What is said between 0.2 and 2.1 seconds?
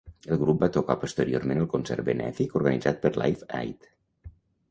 El grup va tocar posteriorment al concert